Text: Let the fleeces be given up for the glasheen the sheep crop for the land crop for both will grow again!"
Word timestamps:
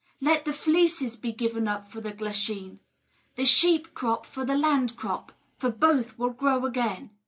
Let 0.19 0.45
the 0.45 0.51
fleeces 0.51 1.15
be 1.15 1.31
given 1.31 1.67
up 1.67 1.87
for 1.87 2.01
the 2.01 2.11
glasheen 2.11 2.79
the 3.35 3.45
sheep 3.45 3.93
crop 3.93 4.25
for 4.25 4.43
the 4.43 4.57
land 4.57 4.95
crop 4.95 5.31
for 5.59 5.69
both 5.69 6.17
will 6.17 6.31
grow 6.31 6.65
again!" 6.65 7.11